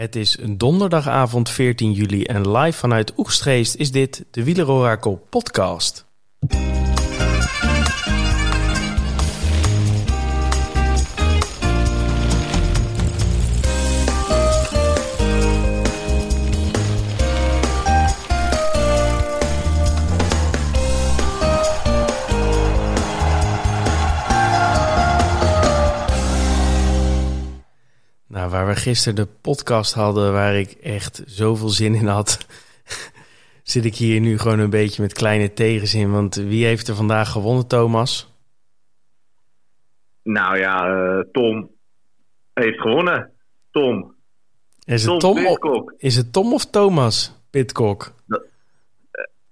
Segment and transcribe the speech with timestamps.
[0.00, 6.06] Het is donderdagavond 14 juli en live vanuit Oegstgeest is dit de Wielerorakel podcast.
[28.80, 32.46] Gisteren de podcast hadden, waar ik echt zoveel zin in had,
[33.62, 36.10] zit ik hier nu gewoon een beetje met kleine tegenzin.
[36.10, 38.34] Want wie heeft er vandaag gewonnen, Thomas?
[40.22, 41.70] Nou ja, eh, Tom
[42.54, 43.30] heeft gewonnen.
[43.70, 44.14] Tom.
[44.84, 48.12] Is het Tom, of, is het Tom of Thomas Pitcock?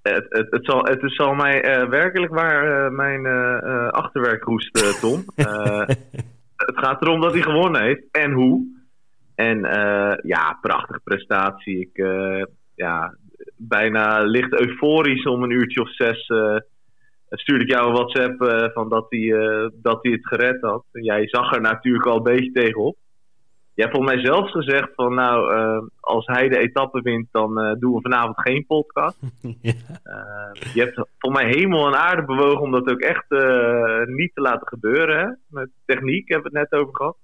[0.03, 3.27] Het, het, het, zal, het zal mij eh, werkelijk waar uh, mijn
[3.91, 5.25] achterwerk roest, Tom.
[6.67, 8.78] het gaat erom dat hij gewonnen heeft en hoe.
[9.39, 9.59] En
[10.23, 11.81] ja, prachtige prestatie.
[11.81, 12.07] Ik,
[12.75, 13.15] ja,
[13.57, 16.27] bijna licht euforisch om een uurtje of zes
[17.31, 19.29] stuurde ik jou een WhatsApp van dat hij,
[19.83, 20.85] dat hij het gered had.
[20.93, 22.97] Jij zag er natuurlijk al een beetje tegenop.
[23.79, 27.77] Je hebt volgens mij zelfs gezegd van nou, uh, als hij de etappe wint, dan
[27.79, 29.19] doen we vanavond geen podcast.
[29.61, 29.73] ja.
[30.75, 33.31] je hebt volgens mij hemel en aarde bewogen om dat ook echt
[34.07, 35.19] niet te laten gebeuren.
[35.19, 35.27] Hè?
[35.49, 37.17] Met techniek hebben we het net over gehad.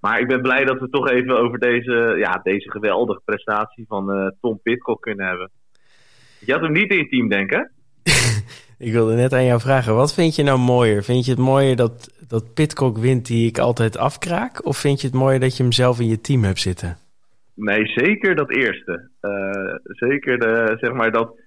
[0.00, 4.34] Maar ik ben blij dat we toch even over deze, ja, deze geweldige prestatie van
[4.40, 5.50] Tom Pitcock kunnen hebben.
[6.38, 7.70] Je had hem niet in je team, denken?
[8.78, 11.02] ik wilde net aan jou vragen, wat vind je nou mooier?
[11.02, 14.66] Vind je het mooier dat dat Pitcock wint die ik altijd afkraak?
[14.66, 16.96] Of vind je het mooier dat je hem zelf in je team hebt zitten?
[17.54, 19.10] Nee, zeker dat eerste.
[19.20, 21.40] Uh, zeker de, zeg maar dat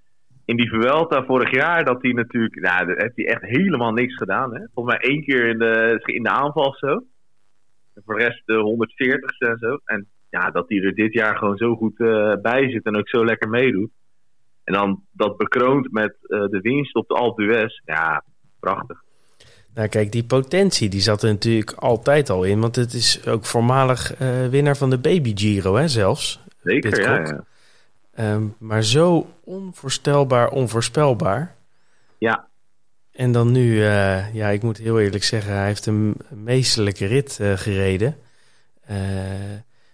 [0.46, 4.56] in die Vuelta vorig jaar, dat hij natuurlijk, nou, heeft hij echt helemaal niks gedaan.
[4.56, 4.62] Hè?
[4.74, 7.04] Volgens mij één keer in de, in de aanval of zo.
[7.94, 9.80] En voor de rest de 140 en zo.
[9.86, 13.10] En ja, dat hij er dit jaar gewoon zo goed uh, bij zit en ook
[13.10, 13.92] zo lekker meedoet.
[14.64, 17.82] En dan dat bekroond met uh, de winst op de Alpe d'Huez.
[17.86, 18.24] Ja,
[18.60, 19.04] prachtig.
[19.74, 22.60] Nou kijk, die potentie die zat er natuurlijk altijd al in.
[22.60, 26.40] Want het is ook voormalig uh, winnaar van de Baby Giro, hè, zelfs.
[26.64, 27.44] Zeker, ja, ja.
[28.34, 31.56] Um, maar zo onvoorstelbaar onvoorspelbaar.
[32.18, 32.48] Ja.
[33.12, 37.38] En dan nu, uh, ja, ik moet heel eerlijk zeggen, hij heeft een meesterlijke rit
[37.42, 38.18] uh, gereden.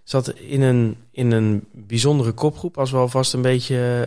[0.04, 4.06] zat in een, in een bijzondere kopgroep, als we alvast een beetje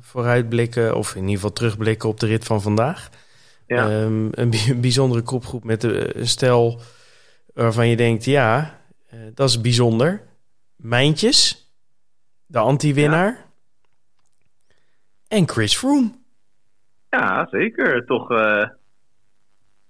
[0.00, 3.10] vooruitblikken, of in ieder geval terugblikken op de rit van vandaag.
[3.66, 4.02] Ja.
[4.02, 6.80] Um, een bijzondere kopgroep met een stel
[7.54, 8.80] waarvan je denkt, ja,
[9.34, 10.22] dat is bijzonder.
[10.76, 11.68] Mijntjes,
[12.46, 13.32] de anti-winnaar.
[13.32, 13.44] Ja.
[15.28, 16.10] En Chris Froome.
[17.18, 18.04] Ja, zeker.
[18.06, 18.64] Toch uh,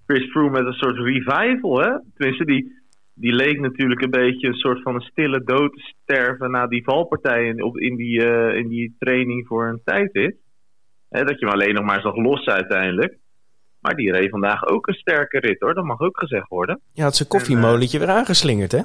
[0.07, 1.91] Chris Froome met een soort revival, hè?
[2.17, 2.83] Tenminste, die,
[3.15, 6.85] die leek natuurlijk een beetje een soort van een stille dood te sterven na die
[6.85, 10.37] valpartij in, op, in, die, uh, in die training voor een tijdrit.
[11.09, 13.17] Hè, dat je hem alleen nog maar zag lossen uiteindelijk.
[13.81, 16.81] Maar die reed vandaag ook een sterke rit hoor, dat mag ook gezegd worden.
[16.93, 18.81] Ja, het zijn koffiemolentje weer aangeslingerd hè?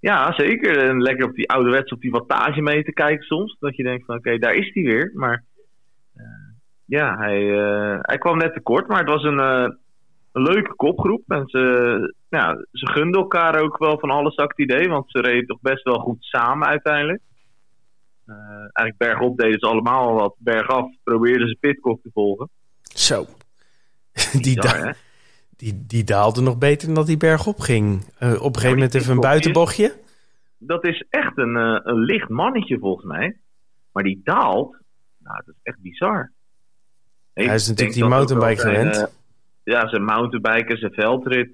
[0.00, 0.78] Ja, zeker.
[0.78, 3.56] En lekker op die ouderwets op die wattage mee te kijken soms.
[3.58, 5.10] Dat je denkt van oké, daar is hij weer.
[5.14, 5.44] Maar
[6.90, 8.88] ja, hij, uh, hij kwam net tekort.
[8.88, 9.68] Maar het was een, uh,
[10.32, 11.22] een leuke kopgroep.
[11.26, 14.88] En ze, ja, ze gunden elkaar ook wel van alles act idee.
[14.88, 17.20] Want ze reden toch best wel goed samen uiteindelijk.
[18.72, 20.34] eigenlijk bergop deden ze allemaal al wat.
[20.38, 22.48] Bergaf probeerden ze Pitcock te volgen.
[22.82, 23.26] Zo.
[24.42, 24.94] die, da
[25.56, 28.04] die, die daalde nog beter dan dat die bergop ging.
[28.22, 29.94] Uh, op een gegeven moment even een buitenbochtje.
[30.58, 33.36] Dat is echt een, uh, een licht mannetje volgens mij.
[33.92, 34.76] Maar die daalt,
[35.18, 36.32] nou dat is echt bizar.
[37.34, 38.96] Hij is natuurlijk die mountainbike gewend.
[38.96, 39.04] Uh,
[39.64, 41.50] ja, zijn mountainbike, zijn veldrit.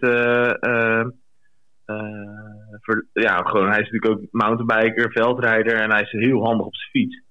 [2.81, 6.75] Voor, ja, gewoon, hij is natuurlijk ook mountainbiker, veldrijder en hij is heel handig op
[6.75, 7.23] zijn fiets.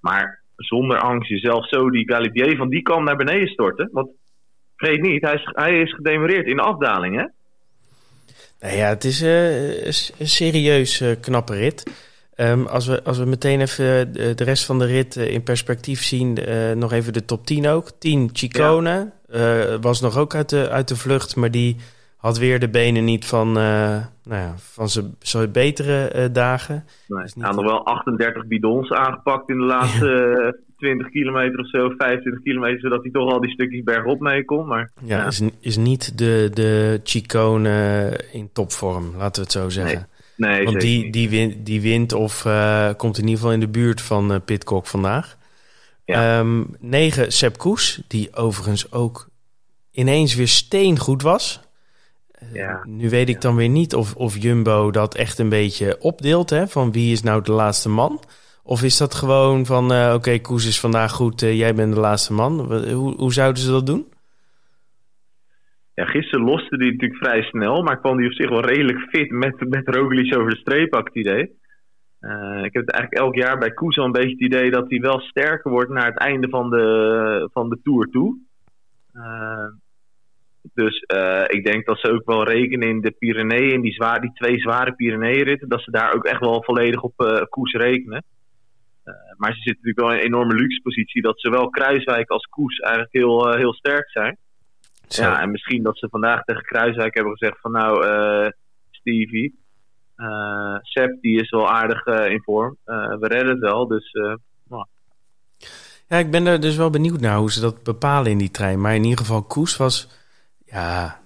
[0.00, 3.88] Maar zonder angst jezelf zo die Galibier van die kant naar beneden storten.
[3.92, 4.10] Want
[4.76, 7.24] vergeet niet, hij is, hij is gedemoreerd in de afdaling, hè?
[8.60, 9.84] Nou ja, het is uh,
[10.18, 12.09] een serieus uh, knappe rit.
[12.40, 15.42] Um, als, we, als we meteen even de, de rest van de rit uh, in
[15.42, 16.38] perspectief zien,
[16.76, 17.90] nog even de top 10 ook.
[17.98, 19.78] 10 Chicone, ja.
[19.78, 21.76] was nog ook uit de, uit de vlucht, maar die
[22.16, 24.88] had weer de benen niet van, nou ja, van
[25.18, 26.84] zijn betere dagen.
[27.08, 31.90] Nee, hij had nog wel 38 bidons aangepakt in de laatste 20 kilometer of zo,
[31.96, 34.66] 25 kilometer, zodat hij toch al die stukjes bergop mee kon.
[34.66, 35.26] Maar, ja, ja.
[35.26, 39.98] Is, is niet de, de Chicone in topvorm, laten we het zo zeggen.
[39.98, 43.60] Nee, nee Want die, die, wint, die wint of uh, komt in ieder geval in
[43.60, 45.36] de buurt van uh, Pitcock vandaag.
[46.04, 46.38] Ja.
[46.38, 49.28] Um, 9 Sepp Koes, die overigens ook
[49.90, 51.60] ineens weer steengoed was.
[52.52, 52.80] Ja.
[52.84, 56.68] Nu weet ik dan weer niet of, of Jumbo dat echt een beetje opdeelt, hè,
[56.68, 58.22] van wie is nou de laatste man.
[58.62, 62.32] Of is dat gewoon van, oké, okay, Koes is vandaag goed, jij bent de laatste
[62.32, 62.74] man.
[62.92, 64.06] Hoe, hoe zouden ze dat doen?
[65.94, 69.30] Ja, gisteren loste hij natuurlijk vrij snel, maar kwam hij op zich wel redelijk fit
[69.30, 71.58] met, met Roglic over de streep, ik het idee.
[72.20, 75.00] Uh, ik heb het eigenlijk elk jaar bij Koes een beetje het idee dat hij
[75.00, 78.38] wel sterker wordt naar het einde van de, van de Tour toe.
[79.14, 79.66] Uh,
[80.74, 84.32] dus uh, ik denk dat ze ook wel rekenen in de Pyreneeën, die, zwaar, die
[84.32, 88.24] twee zware Pyreneeënritten, dat ze daar ook echt wel volledig op Koes rekenen.
[89.36, 92.78] maar ze zitten natuurlijk wel in een enorme luxe positie dat zowel Kruiswijk als Koes
[92.78, 94.36] eigenlijk heel, heel sterk zijn.
[95.16, 98.04] Ja, en misschien dat ze vandaag tegen Kruiswijk hebben gezegd van nou,
[98.90, 99.58] Stevie,
[100.16, 102.76] uh, Sepp die is wel aardig uh, in vorm.
[102.84, 104.12] We redden het wel, dus...
[104.68, 104.86] Nou.
[106.08, 108.80] Ja, ik ben er dus wel benieuwd naar hoe ze dat bepalen in die trein.
[108.80, 110.08] Maar in ieder geval, Koes was...
[110.64, 111.20] Ja,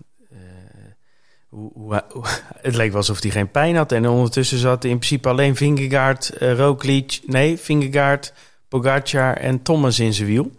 [2.66, 3.92] het leek wel alsof hij geen pijn had.
[3.92, 7.20] En ondertussen zat in principe alleen Vingegaard, uh, Roglic...
[7.26, 8.34] Nee, Vingegaard,
[8.68, 10.50] Pogacar en Thomas in zijn wiel.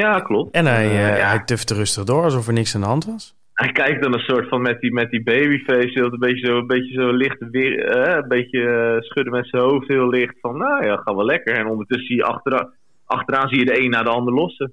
[0.00, 0.54] Ja, klopt.
[0.54, 1.28] En hij, ja.
[1.28, 4.20] hij tufte rustig door, alsof er niks aan de hand was hij kijkt dan een
[4.20, 7.84] soort van met die, met die babyface, een beetje zo, een beetje zo licht, weer,
[7.84, 10.34] eh, een beetje uh, schudden met zijn hoofd heel licht.
[10.40, 11.56] Van nou ja, gaat wel lekker.
[11.56, 12.72] En ondertussen zie je achteraan,
[13.04, 14.72] achteraan zie je de een naar de ander lossen.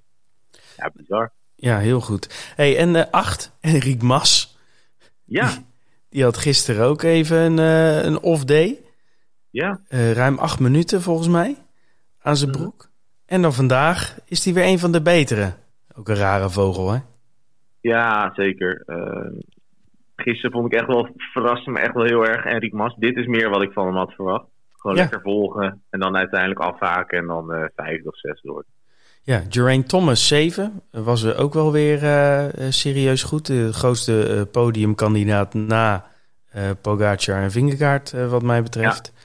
[0.77, 1.31] Ja, bizar.
[1.55, 2.53] Ja, heel goed.
[2.55, 4.57] Hey, en uh, acht, Enric Mas.
[5.25, 5.49] Ja.
[6.09, 8.79] Die, had gisteren ook even een, uh, een off-day.
[9.49, 9.79] Ja.
[9.89, 11.55] ruim acht minuten volgens mij
[12.21, 12.59] aan zijn mhm.
[12.59, 12.89] broek.
[13.27, 15.53] En dan vandaag is hij weer een van de betere.
[15.95, 16.99] Ook een rare vogel, hè?
[17.81, 18.83] Ja, zeker.
[18.85, 19.41] Uh,
[20.15, 22.95] gisteren vond ik echt wel, verraste me echt wel heel erg Enric Mas.
[22.95, 24.45] Dit is meer wat ik van hem had verwacht.
[24.71, 28.67] Gewoon lekker volgen en dan uiteindelijk afhaken en dan uh, vijfde of zesde wordt.
[29.21, 33.45] Ja, Geraint Thomas 7 was er ook wel weer uh, serieus goed.
[33.45, 36.05] De grootste podiumkandidaat na
[36.81, 39.11] Pogacar en Vingegaard wat mij betreft.
[39.13, 39.16] Ja.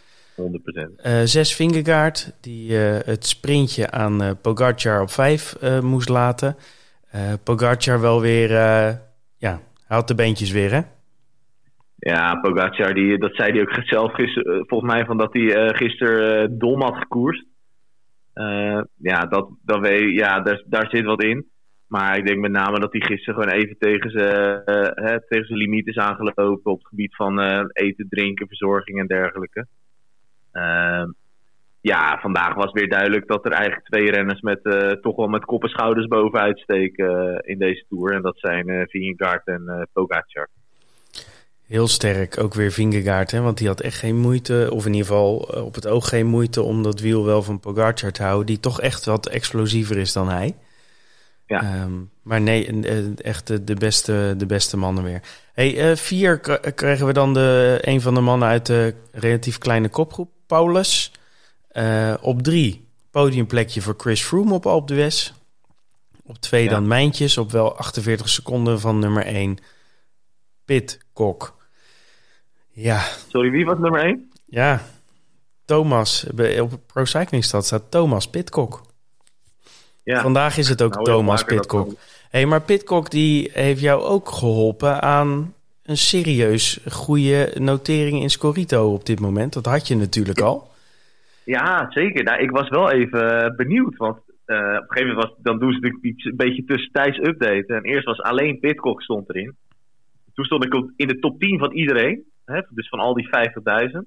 [0.42, 1.06] 100%.
[1.06, 6.56] Uh, zes Vingegaard, die uh, het sprintje aan uh, Pogacar op vijf moest laten
[7.44, 8.50] Pogacar wel weer,
[9.36, 10.80] ja, haalt de beentjes weer, hè?
[12.04, 15.74] Ja, Pogacar, die, dat zei hij ook zelf gisteren, eh, volgens mij, van dat hij
[15.74, 17.44] gisteren dom had gekoerst.
[18.96, 21.50] ja, dat, dat weet, ja daar, daar zit wat in.
[21.86, 24.62] Maar ik denk met name dat hij gisteren gewoon even tegen zijn,
[25.28, 27.40] tegen zijn limiet is aangelopen op het gebied van
[27.72, 29.66] eten, drinken, verzorging en dergelijke.
[30.52, 31.04] Uh,
[31.82, 35.44] ja, vandaag was weer duidelijk dat er eigenlijk twee renners met uh, toch wel met
[35.44, 38.14] kop en schouders bovenuit steken uh, in deze tour.
[38.14, 40.48] En dat zijn uh, Vingegaard en Pogacar.
[41.66, 43.40] Heel sterk, ook weer Vingegaard, hè?
[43.40, 46.62] want die had echt geen moeite, of in ieder geval op het oog geen moeite
[46.62, 50.28] om dat wiel wel van Pogacar te houden, die toch echt wat explosiever is dan
[50.28, 50.54] hij.
[51.46, 51.82] Ja.
[51.82, 52.84] Um, maar nee,
[53.16, 55.20] echt de, beste, de beste mannen weer.
[55.52, 56.38] Hey, vier
[56.74, 61.12] krijgen we dan de, een van de mannen uit de relatief kleine kopgroep, Paulus.
[61.72, 65.32] Uh, op drie, podiumplekje voor Chris Froome op Alpe d'Huez.
[66.22, 66.70] Op twee ja.
[66.70, 69.58] dan Mijntjes, op wel 48 seconden van nummer 1.
[70.64, 71.56] Pitcock.
[72.70, 73.04] Ja.
[73.28, 74.30] Sorry, wie was nummer 1?
[74.44, 74.82] Ja,
[75.64, 76.26] Thomas.
[76.60, 78.82] Op Pro Cycling Stad staat Thomas Pitcock.
[80.02, 80.22] Ja.
[80.22, 81.88] Vandaag is het ook nou, Thomas Pitcock.
[81.88, 81.96] Hé,
[82.30, 85.54] hey, maar Pitcock die heeft jou ook geholpen aan
[85.92, 89.52] een serieus goede notering in Scorito op dit moment.
[89.52, 90.70] Dat had je natuurlijk al.
[91.44, 92.24] Ja, zeker.
[92.24, 93.96] Nou, ik was wel even eh, benieuwd.
[93.96, 97.18] Want uh, op een gegeven moment was, dan doen ze natuurlijk iets een beetje tussentijds
[97.18, 97.76] updaten.
[97.76, 99.56] En eerst was alleen Pitcock stond erin.
[100.34, 102.24] Toen stond ik in de top 10 van iedereen.
[102.44, 103.32] Hè, dus van al die 50.000.
[103.32, 104.00] Uh,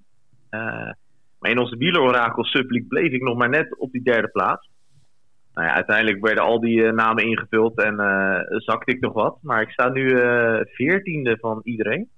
[0.50, 0.92] eh,
[1.39, 4.70] maar in onze wielerorakel Subleague bleef ik nog maar net op die derde plaats.
[5.56, 9.38] Nou ja, uiteindelijk werden al die uh, namen ingevuld en uh, zakte ik nog wat.
[9.42, 10.10] Maar ik sta nu
[10.64, 12.10] veertiende van iedereen.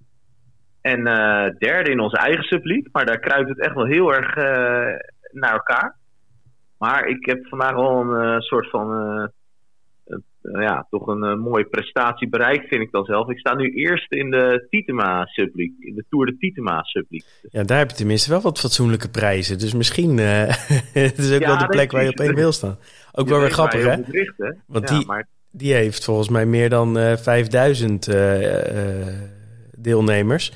[0.82, 1.03] En
[1.58, 2.89] derde in onze eigen subleague.
[2.91, 4.36] Maar daar kruipt het echt wel heel erg
[5.32, 5.96] naar elkaar.
[6.77, 8.88] Maar ik heb vandaag wel een soort van.
[10.51, 13.30] Ja, toch een mooie prestatie bereikt, vind ik dan zelf.
[13.30, 15.75] Ik sta nu eerst in de Titema subleague.
[15.80, 17.30] In de Tour de Titema subleague.
[17.50, 19.60] Ja, daar heb je tenminste wel wat fatsoenlijke prijzen.
[19.60, 20.18] Dus misschien
[21.04, 22.77] het is ook ja, wel de plek waar je op één wil staan.
[23.12, 24.01] Ook wel weer grappig, hè?
[24.01, 24.51] Bericht, hè?
[24.68, 25.27] Want die, maar...
[25.51, 28.10] die heeft volgens mij meer dan 5000
[29.77, 30.51] deelnemers.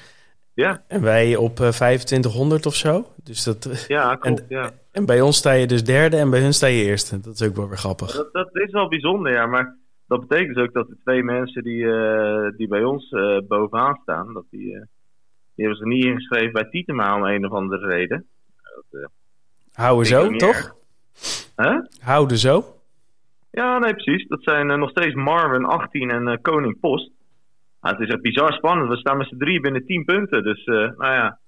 [0.54, 0.84] Ja.
[0.88, 3.08] En wij op 2500 of zo.
[3.24, 4.40] Dus dat, ja, klopt.
[4.40, 4.72] En, ja.
[4.92, 7.20] en bij ons sta je dus derde en bij hun sta je eerste.
[7.20, 8.12] Dat is ook wel weer grappig.
[8.12, 9.46] Dat, dat is wel bijzonder, ja.
[9.46, 9.78] Maar
[10.12, 14.00] dat betekent dus ook dat de twee mensen die, uh, die bij ons uh, bovenaan
[14.02, 14.82] staan, dat die, uh,
[15.56, 18.26] die hebben zich niet ingeschreven bij Tietema om een of andere reden.
[18.92, 19.10] Dat,
[19.74, 20.76] Houden zo, toch?
[21.58, 21.80] Huh?
[22.00, 22.64] Houden zo?
[23.52, 24.28] Ja, nee, precies.
[24.28, 27.12] Dat zijn nog steeds Marvin 18 en Koning Post.
[27.80, 28.90] het is echt bizar spannend.
[28.90, 30.44] We staan met z'n drie binnen 10 punten.
[30.44, 31.40] Dus nou ja,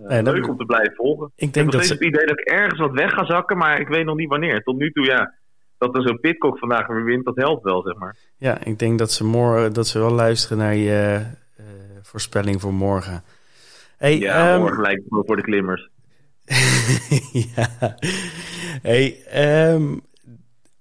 [0.00, 1.32] uh, leuk om te blijven volgen.
[1.36, 3.56] Ik, denk ik heb nog steeds het idee dat ik ergens wat weg ga zakken,
[3.56, 4.62] maar ik weet nog niet wanneer.
[4.62, 5.34] Tot nu toe, ja,
[5.78, 8.16] dat er zo'n Pitcock vandaag weer wint, dat helpt wel, zeg maar.
[8.36, 11.26] Ja, ik denk dat ze, morgen, dat ze wel luisteren naar je
[11.60, 11.66] uh,
[12.02, 13.22] voorspelling voor morgen.
[13.96, 14.60] Hey, ja, um...
[14.60, 15.88] morgen lijkt het voor de klimmers.
[17.56, 17.96] ja.
[18.82, 19.16] Hey,
[19.72, 20.02] um,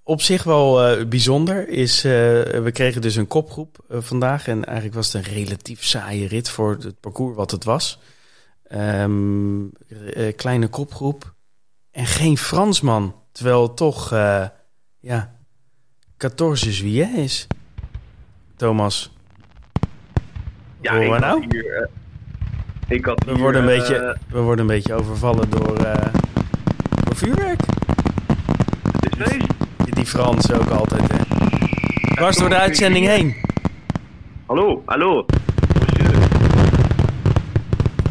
[0.04, 4.48] op zich wel uh, bijzonder is, uh, we kregen dus een kopgroep uh, vandaag.
[4.48, 8.00] En eigenlijk was het een relatief saaie rit voor het parcours wat het was.
[8.72, 9.72] Um,
[10.36, 11.34] kleine kopgroep.
[11.92, 13.16] En geen Fransman.
[13.32, 14.10] Terwijl toch,
[15.04, 15.32] ja,
[16.18, 17.48] 14 juillet is.
[18.56, 19.14] Thomas.
[20.82, 21.46] Ja, ik nou?
[21.50, 21.90] Hier,
[22.88, 25.78] ik had we, worden een beetje, we worden een beetje overvallen door,
[27.04, 27.60] door vuurwerk.
[28.92, 29.48] Het is feest.
[29.96, 31.18] Die Frans ook altijd, hè.
[32.16, 33.36] Dwars door de uitzending heen.
[34.46, 35.26] Hallo, hallo.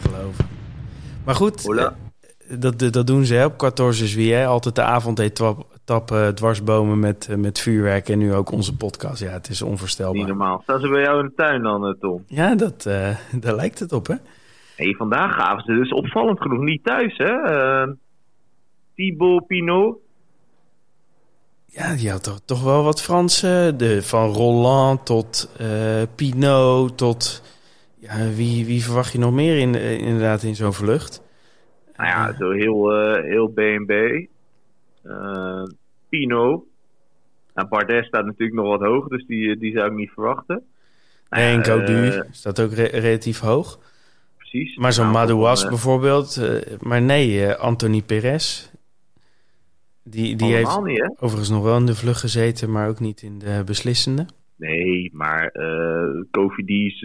[0.03, 0.47] Geloven.
[1.25, 1.97] Maar goed, Hola.
[2.59, 4.47] dat, dat doen ze hè, op 14 juillet.
[4.47, 4.83] Altijd de
[5.85, 8.09] avondetappe dwarsbomen met, met vuurwerk.
[8.09, 9.21] En nu ook onze podcast.
[9.21, 10.17] Ja, het is onvoorstelbaar.
[10.17, 10.61] Niet normaal.
[10.63, 12.25] Staan ze bij jou in de tuin dan, Tom?
[12.27, 14.15] Ja, dat, uh, daar lijkt het op, hè?
[14.77, 17.33] Hey, vandaag gaven ze dus opvallend genoeg niet thuis, hè?
[17.33, 17.93] Uh,
[18.95, 19.99] Thibaut Pinot,
[21.75, 23.79] ja, die had toch, toch wel wat Fransen.
[23.79, 27.43] De, van Roland tot uh, Pinot tot...
[27.99, 31.23] Ja, wie, wie verwacht je nog meer in, inderdaad in zo'n vlucht?
[31.97, 33.93] Nou ja, zo heel, uh, heel B&B.
[36.09, 36.65] Pinot.
[37.55, 40.63] Nou, Bardet staat natuurlijk nog wat hoog, dus die, die zou ik niet verwachten.
[41.29, 43.79] En Gaudu staat ook re relatief hoog.
[44.37, 44.77] Precies.
[44.77, 46.41] Maar zo'n nou, Madouas bijvoorbeeld.
[46.81, 48.73] maar nee, Anthony Perez
[50.05, 53.39] die, die heeft niet, overigens nog wel in de vlucht gezeten, maar ook niet in
[53.39, 54.27] de beslissende.
[54.57, 56.25] Nee, maar uh,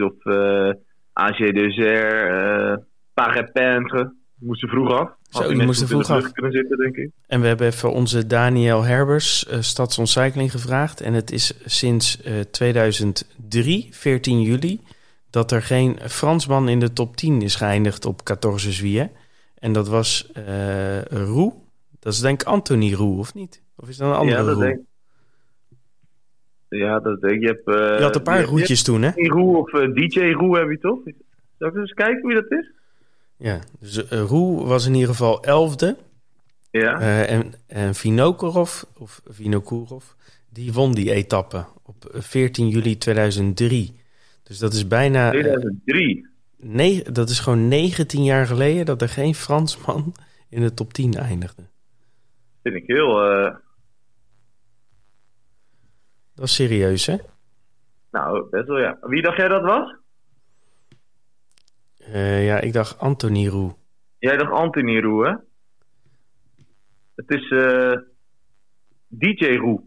[0.05, 0.73] of uh,
[1.13, 2.75] AG uh,
[3.13, 5.09] Parepintre moesten vroeg af.
[5.29, 6.31] Zo, die moesten vroeg af.
[6.31, 7.11] Kunnen zitten, denk ik.
[7.27, 11.01] En we hebben even onze Daniel Herbers, uh, Stadsoncycling, gevraagd.
[11.01, 14.81] En het is sinds uh, 2003, 14 juli,
[15.29, 19.11] dat er geen Fransman in de top 10 is geëindigd op 14 juillet.
[19.59, 21.55] En dat was uh, Roux
[22.07, 23.63] dat is denk ik Anthony Roe, of niet?
[23.75, 24.63] Of is dat een andere ja, dat Roe?
[24.63, 24.79] Denk...
[26.69, 27.47] Ja, dat denk je.
[27.47, 29.11] Hebt, uh, je had een paar roetjes toen, hè?
[29.15, 30.99] Roe of DJ Roe heb je toch?
[31.57, 32.71] Zal ik eens kijken wie dat is?
[33.37, 35.97] Ja, dus uh, Roe was in ieder geval elfde.
[36.71, 36.99] Ja.
[37.25, 40.05] en, en Vinokurov, of Vinokurov,
[40.49, 43.99] die won die etappe op 14 juli 2003.
[44.43, 45.29] Dus dat is bijna...
[45.29, 46.27] 2003?
[46.57, 50.13] Nee, dat is gewoon 19 jaar geleden dat er geen Fransman
[50.49, 51.63] in de top 10 eindigde
[52.69, 53.31] vind ik heel...
[53.31, 53.55] Uh...
[56.35, 57.15] Dat is serieus, hè?
[58.11, 58.97] Nou, best wel ja.
[59.01, 59.95] Wie dacht jij dat was?
[62.07, 63.75] Uh, ja, ik dacht Anthony Roe.
[64.19, 65.35] Jij dacht Anthony Roe, hè?
[67.15, 67.99] Het is uh, eh,
[69.07, 69.81] DJ Roe.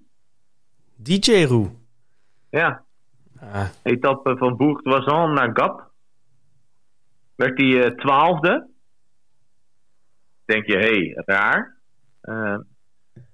[0.96, 1.70] DJ Roe?
[2.50, 2.84] Ja.
[3.40, 3.68] Ah.
[3.82, 5.90] Etappe van Bourg-Doisan naar Gap.
[7.34, 8.68] Werd hij twaalfde.
[10.44, 11.76] Denk je, hé, hey, raar.
[12.22, 12.58] Uh,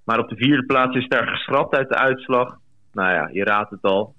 [0.05, 2.59] maar op de vierde plaats is daar geschrapt uit de uitslag.
[2.93, 4.15] Nou ja, je raadt het al.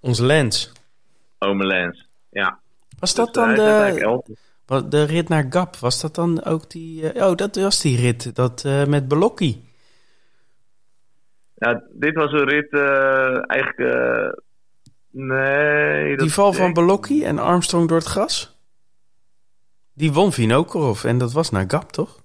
[0.00, 0.72] Onze Lens.
[1.38, 2.61] Ome Lens, ja.
[2.98, 5.76] Was dat dus, dan de, de rit naar Gap?
[5.76, 7.14] Was dat dan ook die...
[7.14, 9.64] Uh, oh, dat was die rit dat, uh, met Belocchi.
[11.54, 13.78] Ja, dit was een rit uh, eigenlijk...
[15.10, 16.16] nee...
[16.16, 18.56] Die val van Belocchi en Armstrong door het gras?
[19.94, 22.22] Die won Vinokorov en dat was naar Gap, toch?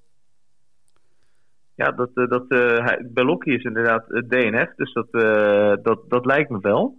[1.78, 6.50] Ja, dat, eh, dat, uh, is inderdaad het DNF, dus dat, uh, dat, dat lijkt
[6.50, 6.98] me wel.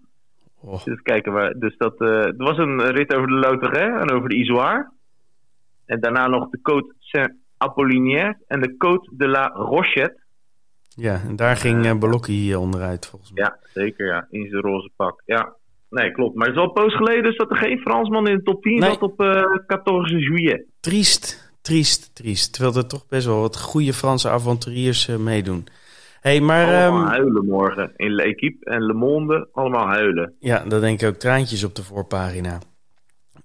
[0.60, 0.84] Oh.
[0.84, 1.58] Dus kijken waar.
[1.58, 4.90] Dus dat, uh, er was een rit over de Lauterre en over de Isoire.
[5.86, 10.26] En daarna nog de Côte Saint-Apollinaire en de Côte de la Rochette.
[10.88, 13.44] Ja, en daar ging uh, Belocchi onderuit volgens mij.
[13.44, 14.26] Ja, zeker ja.
[14.30, 15.22] In zijn roze pak.
[15.24, 15.54] Ja,
[15.90, 16.36] nee, klopt.
[16.36, 18.62] Maar het is al een poos geleden dus dat er geen Fransman in de top
[18.62, 18.90] 10 nee.
[18.90, 20.64] zat op uh, 14 juillet.
[20.80, 21.52] Triest.
[21.60, 22.52] Triest, triest.
[22.52, 25.66] Terwijl er toch best wel wat goede Franse avonturiers uh, meedoen.
[26.20, 27.92] Hey, maar, allemaal um, huilen morgen.
[27.96, 30.34] In L'Equipe en Le Monde, allemaal huilen.
[30.40, 31.14] Ja, dat denk ik ook.
[31.14, 32.58] Traantjes op de voorpagina.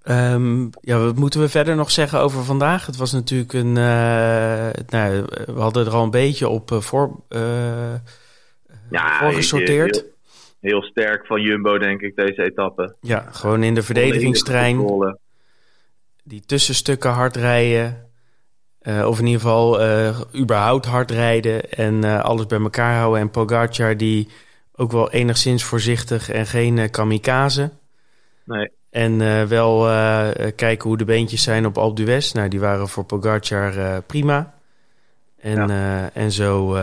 [0.07, 2.85] Um, ja, wat moeten we verder nog zeggen over vandaag?
[2.85, 3.75] Het was natuurlijk een...
[3.75, 7.19] Uh, nou, we hadden er al een beetje op uh, voor,
[8.89, 9.95] ja, voorgesorteerd.
[9.95, 10.11] Heel,
[10.71, 12.95] heel, sterk van Jumbo, denk ik, deze etappe.
[13.01, 14.85] Ja, gewoon in de verdedigingstrein.
[16.23, 18.02] Die tussenstukken hard rijden.
[18.83, 23.21] Uh, of in ieder geval uh, überhaupt hard rijden en uh, alles bij elkaar houden.
[23.21, 24.27] En Pogacar die
[24.75, 27.69] ook wel enigszins voorzichtig en geen kamikaze.
[28.43, 28.71] Nee.
[28.89, 29.81] En wel
[30.55, 32.31] kijken hoe de beentjes zijn op Alpe d'Huez.
[32.31, 34.53] Nou, die waren voor Pogacar prima.
[35.39, 35.69] En,
[36.13, 36.77] en zo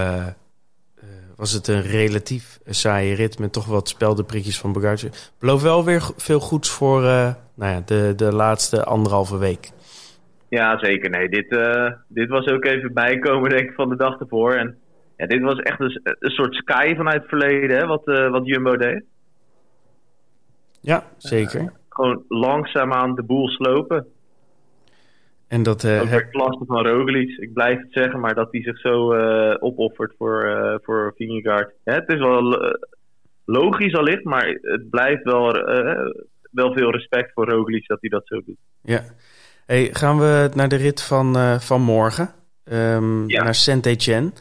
[1.36, 5.10] was het een relatief saaie rit met toch wat speldenprikjes van Pogacar.
[5.38, 9.70] Beloof wel weer veel goeds voor nou ja, de, de laatste anderhalve week.
[10.50, 11.10] Ja, zeker.
[11.10, 14.54] Nee, dit, uh, dit was ook even bijkomen denk ik, van de dag ervoor.
[14.54, 14.78] En
[15.16, 18.46] ja, dit was echt een, een soort sky vanuit het verleden, hè, wat, uh, wat
[18.46, 19.04] Jumbo deed.
[20.80, 21.60] Ja, zeker.
[21.60, 24.06] Uh, gewoon langzaamaan de boel slopen.
[25.48, 25.84] En dat...
[25.84, 27.38] Ook weer klasse van Roglic.
[27.38, 29.14] Ik blijf het zeggen, maar dat hij zich zo
[29.54, 31.72] opoffert voor, voor Vingegaard.
[31.84, 32.76] het is wel
[33.44, 35.52] logisch allicht, maar het blijft wel,
[36.50, 38.58] wel veel respect voor Roglic dat hij dat zo doet.
[38.82, 39.02] Ja.
[39.66, 42.30] Hey, gaan we naar de rit van, uh, van morgen.
[42.72, 43.42] Um, ja.
[43.42, 44.32] Naar Saint-Etienne.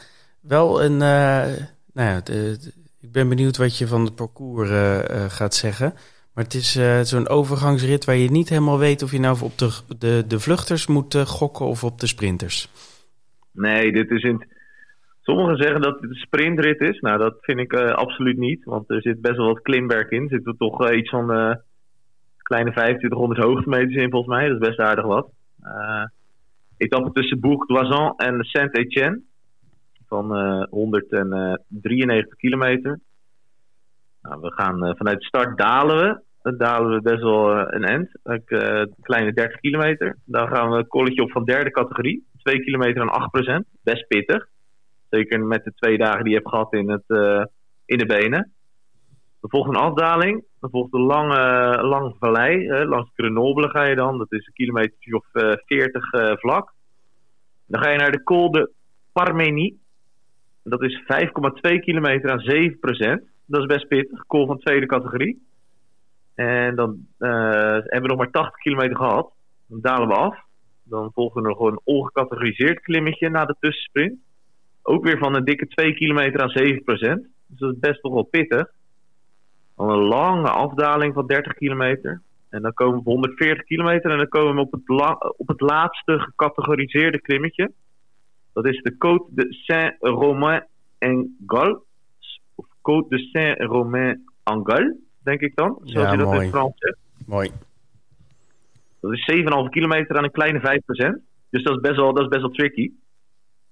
[0.42, 0.94] Wel een...
[0.94, 1.46] Uh,
[1.94, 5.94] nou ja, de, de, ik ben benieuwd wat je van het parcours uh, gaat zeggen.
[6.34, 9.72] Maar het is zo'n overgangsrit waar je niet helemaal weet of je nou op de,
[9.98, 12.72] de, de vluchters moet gokken of op de sprinters.
[13.52, 14.48] Nee, dit is in...
[15.22, 17.00] Sommigen zeggen dat het een sprintrit is.
[17.00, 18.64] Nou, dat vind ik absoluut niet.
[18.64, 20.28] Want er zit best wel wat klimberg in.
[20.28, 21.58] Zit er toch iets van
[22.50, 24.48] kleine 2500 hoogtemeters in volgens mij.
[24.48, 25.30] Dat is best aardig wat.
[25.64, 26.06] Uh,
[26.78, 29.22] etappe tussen Bourg-Doisan en Saint-Etienne.
[30.08, 33.00] Van uh, 193 kilometer.
[34.22, 36.22] Nou, we gaan uh, vanuit de start dalen we.
[36.42, 38.10] Dan dalen we best wel een end.
[38.24, 38.44] een
[39.02, 40.18] kleine 30 kilometer.
[40.26, 42.26] Dan gaan we een kolletje op van derde categorie.
[42.38, 43.80] 2 kilometer en 8%.
[43.84, 44.48] Best pittig.
[45.10, 47.04] Zeker met de twee dagen die je hebt gehad in, het,
[47.86, 48.52] in de benen.
[49.42, 50.44] Er volgt een afdaling.
[50.60, 52.68] Dan volgt een lange, lange vallei.
[52.68, 52.86] Hè.
[52.86, 54.18] Langs Grenoble ga je dan.
[54.18, 56.74] Dat is een kilometer of uh, 40 uh, vlak.
[57.66, 58.72] Dan ga je naar de Col de
[59.12, 59.80] Parmenie.
[60.64, 61.04] Dat is
[61.72, 63.24] 5,2 kilometer aan 7 procent.
[63.46, 64.26] Dat is best pittig.
[64.26, 65.48] Col van tweede categorie.
[66.36, 67.30] En dan uh,
[67.72, 69.32] hebben we nog maar 80 kilometer gehad.
[69.68, 70.38] Dan dalen we af.
[70.84, 74.20] Dan volgt er nog een ongecategoriseerd klimmetje na de tussensprint.
[74.82, 77.28] Ook weer van een dikke 2 kilometer aan 7 procent.
[77.48, 78.72] Dus dat is best toch wel pittig.
[79.80, 82.22] Dan een lange afdaling van 30 kilometer.
[82.50, 84.82] En dan komen we op 140 kilometer en dan komen we op het,
[85.38, 87.72] op het laatste gecategoriseerde klimmetje.
[88.54, 91.84] Dat is de Côte de Saint-Romain-en-Gal.
[92.56, 95.80] Of Côte de Saint-Romain-en-Gal, denk ik dan.
[95.84, 96.46] Zoals ja, je dat mooi.
[96.46, 96.98] in Frans zegt.
[97.26, 97.52] Mooi.
[99.00, 100.62] Dat is 7,5 kilometer aan een kleine 5%.
[101.50, 102.92] Dus dat is best wel, dat is best wel tricky.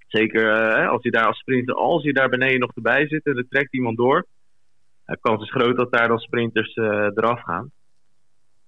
[0.06, 3.36] Zeker uh, als je daar als sprinter, als je daar beneden nog erbij zit en
[3.36, 4.26] er trekt iemand door
[5.14, 7.70] de kans is groot dat daar dan sprinters uh, eraf gaan.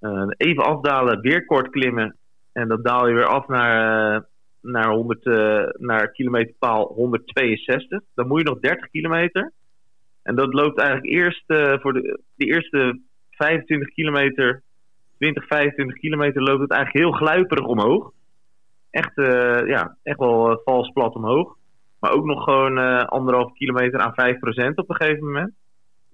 [0.00, 2.16] Uh, even afdalen, weer kort klimmen.
[2.52, 4.20] En dan daal je weer af naar, uh,
[4.60, 5.24] naar, 100,
[5.78, 8.00] naar kilometerpaal 162.
[8.14, 9.52] Dan moet je nog 30 kilometer.
[10.22, 11.44] En dat loopt eigenlijk eerst
[11.82, 13.00] voor de, de eerste
[13.30, 14.62] 25 kilometer,
[15.18, 18.12] 20, 25 kilometer loopt het eigenlijk heel gluiperig omhoog.
[18.90, 19.12] Echt,
[19.66, 21.56] ja, echt wel vals plat omhoog.
[22.00, 24.36] Maar ook nog gewoon anderhalf kilometer aan
[24.70, 25.52] 5% op een gegeven moment.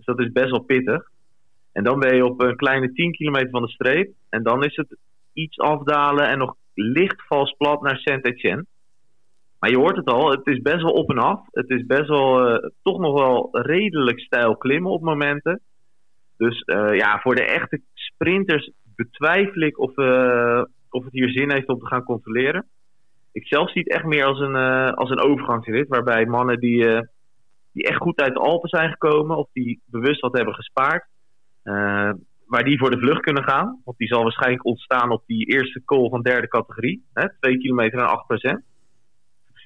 [0.06, 1.10] Dus dat is best wel pittig.
[1.72, 4.12] En dan ben je op een kleine 10 kilometer van de streep.
[4.28, 4.96] En dan is het
[5.32, 8.64] iets afdalen en nog licht vals plat naar Saint-Etienne.
[9.58, 11.40] Maar je hoort het al, het is best wel op en af.
[11.50, 15.60] Het is best wel, uh, toch nog wel redelijk stijl klimmen op momenten.
[16.36, 21.52] Dus uh, ja, voor de echte sprinters betwijfel ik of, uh, of het hier zin
[21.52, 22.66] heeft om te gaan controleren.
[23.32, 24.56] Ik zelf zie het echt meer als een,
[24.94, 27.06] als een overgangsrit, waarbij mannen die
[27.76, 29.36] die echt goed uit de Alpen zijn gekomen.
[29.36, 31.04] Of die bewust wat hebben gespaard.
[31.64, 32.12] Uh,
[32.46, 33.80] waar die voor de vlucht kunnen gaan.
[33.84, 37.04] Want die zal waarschijnlijk ontstaan op die eerste call van derde categorie.
[37.12, 38.64] Hè, 2 kilometer en 8 procent.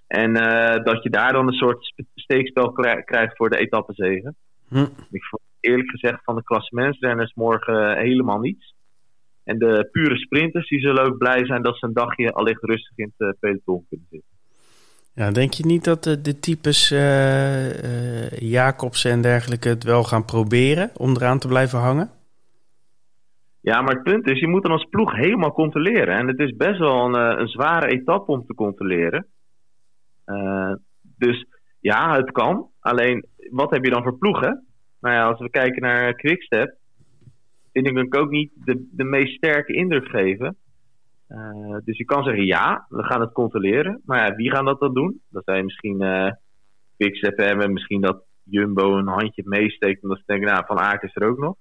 [0.06, 2.72] En uh, dat je daar dan een soort steekspel
[3.04, 4.36] krijgt voor de etappe 7.
[4.68, 4.86] Hm.
[5.10, 8.74] Ik vond eerlijk gezegd van de klassementsrenners morgen helemaal niets.
[9.44, 12.96] En de pure sprinters die zullen ook blij zijn dat ze een dagje allicht rustig
[12.96, 14.39] in het peloton kunnen zitten.
[15.20, 20.24] Ja, denk je niet dat de, de types uh, Jacobs en dergelijke het wel gaan
[20.24, 22.10] proberen om eraan te blijven hangen?
[23.60, 26.16] Ja, maar het punt is, je moet dan als ploeg helemaal controleren.
[26.16, 29.26] En het is best wel een, eh, een zware etappe om te controleren.
[31.02, 31.46] Dus
[31.80, 32.68] ja, het kan.
[32.80, 34.66] Alleen, wat heb je dan voor ploegen?
[35.00, 36.76] Nou ja, als we kijken naar Quickstep,
[37.72, 40.56] vind ik ook niet de, de meest sterke indruk geven.
[41.30, 44.00] Uh, dus je kan zeggen ja, we gaan het controleren.
[44.04, 45.20] Maar ja, wie gaan dat dan doen?
[45.28, 46.30] Dat zijn misschien uh,
[46.96, 50.02] Quickstep hebben, misschien dat Jumbo een handje meesteekt.
[50.02, 51.56] Omdat ze denken, nou, Van Aert is er ook nog.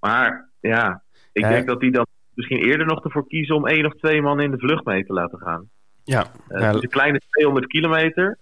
[0.00, 1.02] Maar ja,
[1.32, 4.40] ik denk dat die dan misschien eerder nog ervoor kiezen om één of twee man
[4.40, 5.68] in de vlucht mee te laten gaan.
[6.04, 6.26] Ja.
[6.48, 6.72] Uh, ja.
[6.72, 8.38] Dus een kleine 200 kilometer.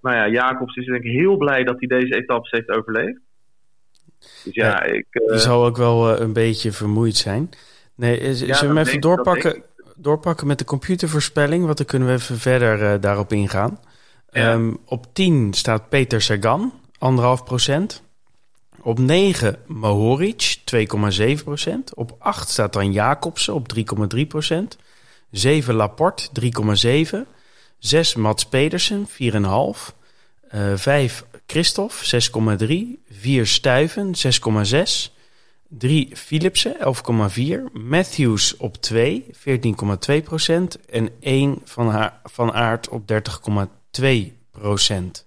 [0.00, 3.20] nou ja, Jacobs is denk ik heel blij dat hij deze etappes heeft overleefd.
[4.18, 5.06] Dus ja, ik...
[5.10, 7.50] Uh, die zal ook wel een beetje vermoeid zijn.
[7.98, 9.62] Nee, zullen we hem even doorpakken,
[9.96, 11.64] doorpakken met de computervoorspelling?
[11.64, 13.80] Want dan kunnen we even verder daarop ingaan.
[14.30, 18.02] Ehm, op 10 staat Peter Sagan, 1,5 procent.
[18.82, 21.94] Op 9 Mohoric, 2,7 procent.
[21.94, 24.76] Op 8 staat dan Jacobsen op 3,3 procent.
[25.30, 27.26] 7 Laporte, 3,7.
[27.78, 29.94] 6 Mats Pedersen, 4,5.
[30.54, 33.02] Uh, 5 Christophe, 6,3.
[33.10, 35.17] 4 Stuyven, 6,6.
[35.68, 37.72] 3 Philipsen, 11,4.
[37.72, 40.86] Matthews op 2, 14,2 procent.
[40.86, 44.08] En 1 van, haar, van Aert op 30,2
[44.50, 45.26] procent.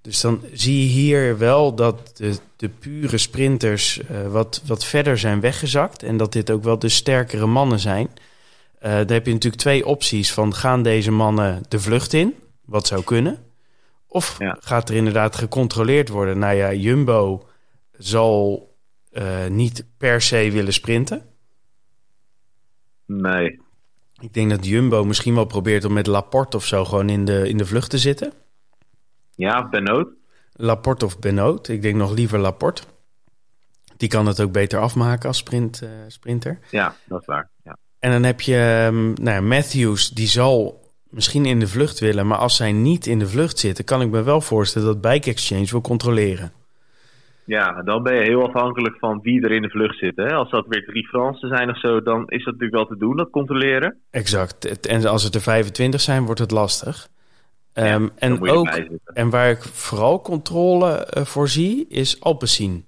[0.00, 5.18] Dus dan zie je hier wel dat de, de pure sprinters uh, wat, wat verder
[5.18, 6.02] zijn weggezakt.
[6.02, 8.08] En dat dit ook wel de sterkere mannen zijn.
[8.08, 12.34] Uh, daar heb je natuurlijk twee opties van gaan deze mannen de vlucht in?
[12.64, 13.38] Wat zou kunnen.
[14.06, 16.38] Of gaat er inderdaad gecontroleerd worden?
[16.38, 17.48] Nou ja, Jumbo
[17.98, 18.67] zal
[19.18, 21.26] uh, niet per se willen sprinten.
[23.06, 23.60] Nee.
[24.20, 27.48] Ik denk dat Jumbo misschien wel probeert om met Laporte of zo gewoon in de,
[27.48, 28.32] in de vlucht te zitten.
[29.34, 30.08] Ja, Benoot.
[30.52, 31.68] Laporte of Benoot.
[31.68, 32.82] Ik denk nog liever Laporte.
[33.96, 36.58] Die kan het ook beter afmaken als sprint, uh, sprinter.
[36.70, 37.50] Ja, dat is waar.
[37.64, 37.76] Ja.
[37.98, 42.26] En dan heb je um, nou, Matthews, die zal misschien in de vlucht willen.
[42.26, 45.30] Maar als zij niet in de vlucht zitten, kan ik me wel voorstellen dat Bike
[45.30, 46.52] Exchange wil controleren.
[47.48, 50.16] Ja, dan ben je heel afhankelijk van wie er in de vlucht zit.
[50.16, 50.32] Hè?
[50.32, 53.16] Als dat weer drie Fransen zijn of zo, dan is dat natuurlijk wel te doen,
[53.16, 53.96] dat controleren.
[54.10, 54.86] Exact.
[54.86, 57.08] En als het er 25 zijn, wordt het lastig.
[57.74, 58.68] Um, en, ook,
[59.04, 62.84] en waar ik vooral controle uh, voor zie, is Alpecin.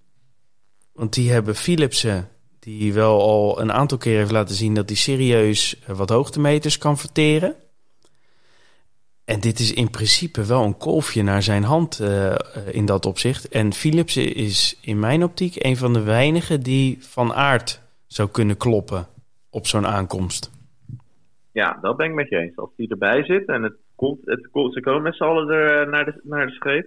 [0.92, 4.98] Want die hebben Philipsen, die wel al een aantal keer heeft laten zien dat hij
[4.98, 7.54] serieus uh, wat hoogtemeters kan verteren.
[9.30, 12.34] En dit is in principe wel een kolfje naar zijn hand uh,
[12.70, 13.48] in dat opzicht.
[13.48, 18.56] En Philipsen is in mijn optiek een van de weinigen die van aard zou kunnen
[18.56, 19.06] kloppen
[19.50, 20.50] op zo'n aankomst.
[21.52, 22.56] Ja, dat ben ik met je eens.
[22.56, 26.04] Als die erbij zit en het komt, het, ze komen met z'n allen er, naar,
[26.04, 26.86] de, naar de scheep,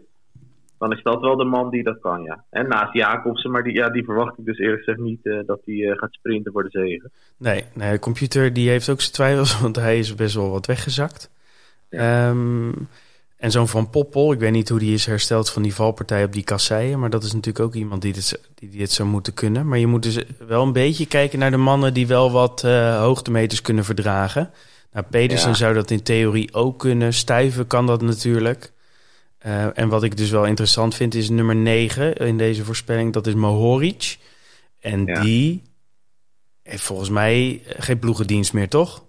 [0.77, 2.43] dan is dat wel de man die dat kan, ja.
[2.49, 5.61] En naast Jacobsen, maar die, ja, die verwacht ik dus eerlijk gezegd niet uh, dat
[5.65, 7.11] hij uh, gaat sprinten voor de zegen.
[7.37, 10.65] Nee, nee, de computer die heeft ook zijn twijfels, want hij is best wel wat
[10.65, 11.31] weggezakt.
[11.93, 12.87] Um,
[13.43, 16.33] en zo'n Van Poppel, ik weet niet hoe die is hersteld van die valpartij op
[16.33, 16.99] die kasseien.
[16.99, 19.67] Maar dat is natuurlijk ook iemand die dit, die dit zou moeten kunnen.
[19.67, 22.99] Maar je moet dus wel een beetje kijken naar de mannen die wel wat uh,
[22.99, 24.51] hoogtemeters kunnen verdragen.
[24.91, 27.13] Nou, Pedersen zou dat in theorie ook kunnen.
[27.13, 28.71] Stuiven kan dat natuurlijk.
[29.45, 33.13] Uh, en wat ik dus wel interessant vind is nummer 9 in deze voorspelling.
[33.13, 34.17] Dat is Mohoric.
[34.79, 35.21] En ja.
[35.21, 35.61] die
[36.61, 39.03] heeft volgens mij geen ploegendienst meer, toch?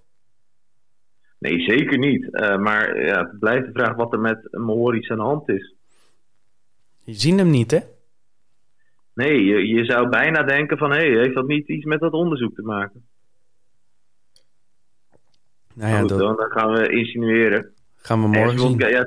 [1.45, 2.29] Nee, zeker niet.
[2.31, 5.75] Uh, maar ja, het blijft de vraag wat er met Mohoric aan de hand is.
[7.03, 7.79] Je ziet hem niet, hè?
[9.15, 10.91] Nee, je, je zou bijna denken van...
[10.91, 13.05] hé, hey, heeft dat niet iets met dat onderzoek te maken?
[15.75, 16.19] Nou ja, goed, dat...
[16.19, 17.73] dan, dan gaan we insinueren.
[17.97, 18.79] Gaan we morgen zien.
[18.79, 19.07] Ja,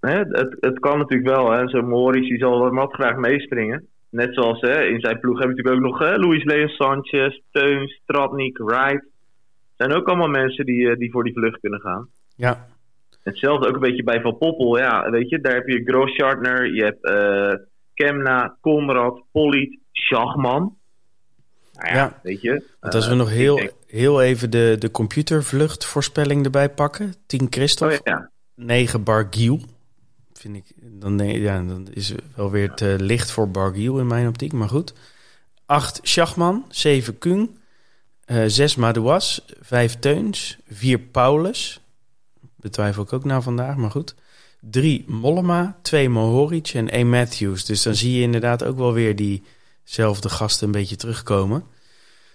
[0.00, 1.50] het, het kan natuurlijk wel.
[1.50, 1.68] Hè.
[1.68, 3.86] Zo'n Mohoric die zal wat graag meespringen.
[4.10, 7.40] Net zoals hè, in zijn ploeg hebben we natuurlijk ook nog hè, Luis Leon Sanchez,
[7.50, 9.04] Teuns, Tratnik, Wright
[9.76, 12.08] zijn ook allemaal mensen die, eh, die voor die vlucht kunnen gaan.
[12.36, 12.66] Ja.
[13.22, 14.78] Hetzelfde ook een beetje bij Van Poppel.
[14.78, 20.76] Ja, weet je, daar heb je Grosschartner, je hebt uh, Kemna, Konrad, Polliet, Schachman.
[21.72, 22.62] Nou ja, ja, weet je.
[22.80, 27.14] Want als we uh, nog heel, heel even de, de computervluchtvoorspelling erbij pakken.
[27.26, 28.30] 10 Christophe, oh, ja.
[28.54, 29.60] 9 Bargiel.
[30.32, 34.52] Vind ik, dan, ja, dan is wel weer te licht voor Bargiel in mijn optiek,
[34.52, 34.94] maar goed.
[35.66, 37.50] 8 Schachman, 7 Kung,
[38.26, 41.80] uh, zes Madouas, vijf Teuns, vier Paulus.
[42.56, 44.14] Betwijfel ik ook na vandaag, maar goed.
[44.60, 47.64] Drie Mollema, twee Mohoric en één Matthews.
[47.64, 51.64] Dus dan zie je inderdaad ook wel weer diezelfde gasten een beetje terugkomen.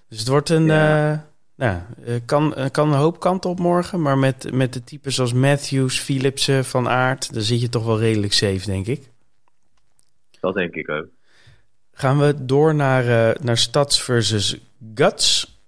[0.09, 0.65] Dus het wordt een...
[0.65, 1.11] Ja.
[1.11, 1.19] Uh,
[1.55, 1.81] nou,
[2.25, 4.01] kan, kan een hoop kanten op morgen.
[4.01, 7.33] Maar met, met de types zoals Matthews, Philipsen, Van Aert...
[7.33, 9.09] dan zit je toch wel redelijk safe, denk ik.
[10.39, 11.05] Dat denk ik ook.
[11.93, 14.57] Gaan we door naar, uh, naar Stads versus
[14.95, 15.59] Guts.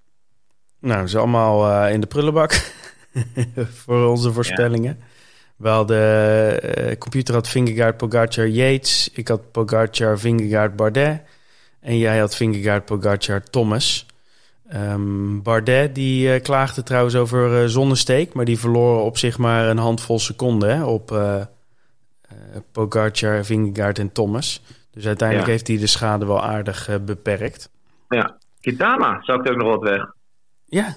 [0.84, 2.72] Nou, ze allemaal uh, in de prullenbak
[3.84, 4.98] voor onze voorspellingen.
[5.00, 5.06] Ja.
[5.56, 9.10] Wel de uh, computer had Vingegaard, Pogacar, Yates.
[9.14, 11.22] Ik had Pogacar, Vingegaard, Bardet.
[11.80, 14.06] En jij had Vingegaard, Pogacar, Thomas.
[14.74, 19.78] Um, Bardet die uh, klaagde trouwens over zonnesteek, maar die verloor op zich maar een
[19.78, 21.18] handvol seconden hè, op
[22.72, 24.64] Pogacar, Vingegaard en Thomas.
[24.92, 25.54] Dus uiteindelijk ja.
[25.54, 27.70] heeft hij de schade wel aardig beperkt.
[28.10, 30.22] Ja, Kitama zou ik ook nog wat weg.
[30.74, 30.96] Ja,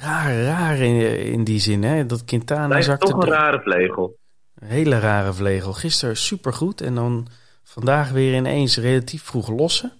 [0.00, 1.82] raar, raar in, in die zin.
[1.82, 2.06] Hè?
[2.06, 3.06] Dat Quintana zakte...
[3.06, 4.18] toch een rare vlegel.
[4.54, 5.72] Een hele rare vlegel.
[5.72, 7.26] Gisteren supergoed en dan
[7.62, 9.92] vandaag weer ineens relatief vroeg lossen.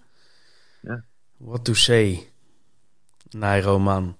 [0.80, 1.04] Ja.
[1.36, 2.28] What to say?
[3.30, 4.16] Nairo man.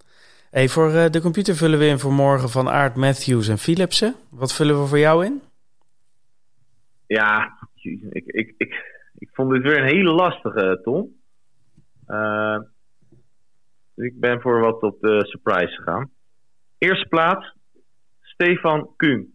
[0.51, 4.15] Hey, voor uh, de computer vullen we in voor morgen van Aard, Matthews en Philipsen.
[4.31, 5.43] Wat vullen we voor jou in?
[7.07, 7.59] Ja,
[8.11, 8.75] ik, ik, ik,
[9.19, 11.15] ik vond dit weer een hele lastige, Tom.
[12.09, 12.59] Uh,
[13.97, 16.11] ik ben voor wat op de surprise gegaan.
[16.79, 17.55] Eerste plaats,
[18.21, 19.35] Stefan Kuhn.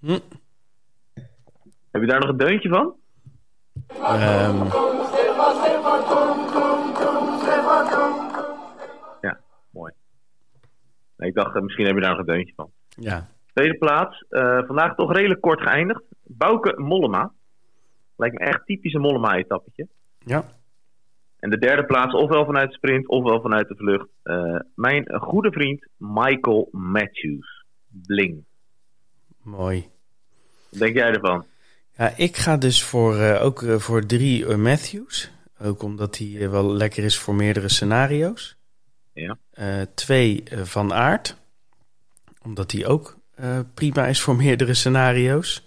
[0.00, 0.18] Hm.
[1.90, 2.96] Heb je daar nog een deuntje van?
[3.90, 4.64] Um.
[9.20, 9.40] Ja,
[9.70, 9.92] mooi.
[11.16, 12.70] ik dacht, misschien heb je daar nog een deuntje van.
[12.88, 13.26] Ja.
[13.52, 16.02] Tweede plaats, uh, vandaag toch redelijk kort geëindigd.
[16.22, 17.32] Bouke Mollema.
[18.16, 19.88] Lijkt me echt typisch een Mollema-etappetje.
[20.18, 20.44] Ja.
[21.44, 24.08] En de derde plaats, ofwel vanuit de sprint, ofwel vanuit de vlucht.
[24.24, 27.64] Uh, mijn goede vriend Michael Matthews.
[27.88, 28.44] Bling.
[29.42, 29.88] Mooi.
[30.68, 31.44] Wat denk jij ervan?
[31.96, 35.30] Ja, ik ga dus voor, uh, ook uh, voor drie Matthews.
[35.60, 38.56] Ook omdat hij wel lekker is voor meerdere scenario's.
[39.12, 39.36] Ja.
[39.94, 41.36] twee van aard.
[42.42, 43.18] Omdat hij ook
[43.74, 45.66] prima is voor meerdere scenario's.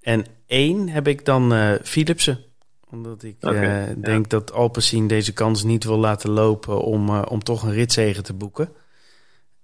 [0.00, 2.49] En één heb ik dan Philipsen.
[2.90, 4.38] Omdat ik okay, denk ja.
[4.38, 8.68] dat Alpecin deze kans niet wil laten lopen om, om toch een ritzegen te boeken.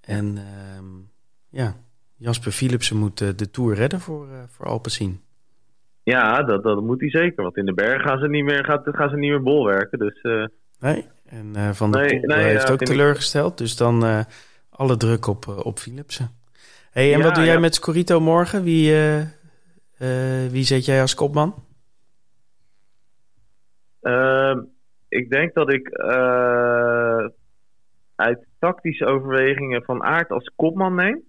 [0.01, 0.85] En ehm,
[1.49, 1.77] ja,
[2.17, 5.21] Jasper Philipsen moet de Tour redden voor, voor Alpecin.
[6.03, 7.43] Ja, dat, dat moet hij zeker.
[7.43, 9.99] Want in de berg gaan ze niet meer, gaat, gaan ze niet meer bolwerken.
[9.99, 10.47] Dus, uh...
[10.81, 13.51] Nee, en uh, Van der nee, Poel nee, heeft ja, ook teleurgesteld.
[13.51, 13.59] Ik...
[13.59, 14.21] Dus dan uh,
[14.71, 16.31] alle druk op, op Philipsen.
[16.91, 17.61] hey, en ja, wat doe jij ja.
[17.61, 18.63] met Scorito morgen?
[18.63, 18.95] Wie,
[20.51, 21.66] wie zet jij als kopman?
[24.07, 24.61] Ehm,
[25.09, 25.89] ik denk dat ik
[28.15, 31.25] uit tactische overwegingen van aard als kopman neem.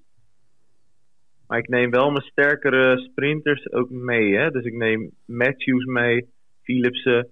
[1.48, 4.36] Maar ik neem wel mijn sterkere sprinters ook mee.
[4.36, 4.50] Hè?
[4.50, 6.30] Dus ik neem Matthews mee,
[6.62, 7.30] Philipsen,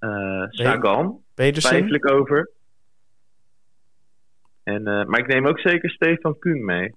[0.00, 1.22] uh, Sagan.
[1.34, 1.70] Pedersen?
[1.70, 2.50] Twijfel ik over.
[4.62, 6.94] En, uh, maar ik neem ook zeker Stefan Kuhn mee.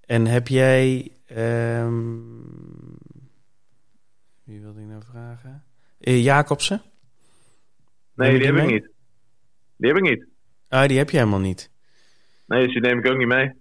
[0.00, 1.12] En heb jij...
[1.36, 2.98] Um...
[4.44, 5.65] Wie wilde ik nou vragen?
[6.00, 6.82] Uh, Jacobsen?
[8.14, 8.90] Nee, die, die heb ik niet.
[9.76, 10.26] Die heb ik niet.
[10.68, 11.70] Ah, die heb je helemaal niet.
[12.46, 13.52] Nee, dus die neem ik ook niet mee.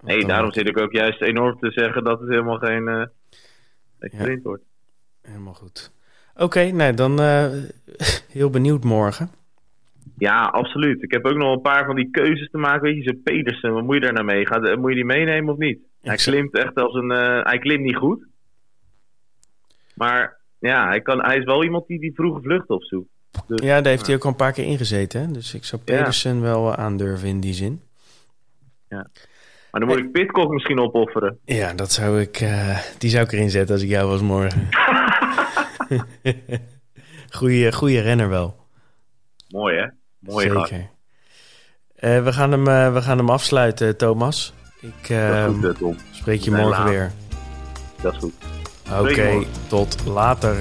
[0.00, 3.04] Nee, daarom zit ik ook juist enorm te zeggen dat het helemaal geen uh,
[3.98, 4.38] ja.
[4.42, 4.62] wordt.
[5.22, 5.92] Helemaal goed.
[6.34, 7.46] Oké, okay, nou dan uh,
[8.38, 9.30] heel benieuwd morgen.
[10.18, 11.02] Ja, absoluut.
[11.02, 12.82] Ik heb ook nog een paar van die keuzes te maken.
[12.82, 14.46] Weet je, zo Pedersen, wat moet je daar nou mee?
[14.46, 15.78] Gaat, moet je die meenemen of niet?
[16.00, 17.10] Hij klimt echt als een...
[17.10, 18.26] Uh, hij klimt niet goed.
[19.94, 23.08] Maar ja, hij, kan, hij is wel iemand die die vroege vlucht opzoekt.
[23.46, 25.20] Dus, ja, daar heeft hij ook al een paar keer ingezeten.
[25.20, 25.32] Hè?
[25.32, 26.40] Dus ik zou Pedersen ja.
[26.40, 27.82] wel aandurven in die zin.
[28.88, 29.06] Ja.
[29.70, 31.38] Maar dan moet ik Pitcock misschien opofferen.
[31.44, 34.68] Ja, dat zou ik, uh, die zou ik erin zetten als ik jou was morgen.
[37.38, 38.56] goeie, goeie renner wel.
[39.48, 39.86] Mooi hè?
[40.18, 40.90] Mooi Zeker.
[42.00, 44.54] Uh, we, gaan hem, uh, we gaan hem afsluiten, Thomas.
[44.80, 45.16] Ik
[45.78, 46.88] goed, spreek je morgen laat.
[46.88, 47.12] weer.
[48.02, 48.63] Dat is goed.
[49.00, 50.56] Oké, okay, tot later.